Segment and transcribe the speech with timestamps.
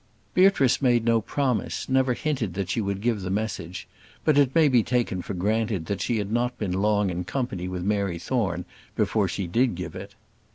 [0.33, 3.87] Beatrice made no promise, never hinted that she would give the message;
[4.25, 7.67] but it may be taken for granted that she had not been long in company
[7.67, 10.15] with Mary Thorne before she did give it.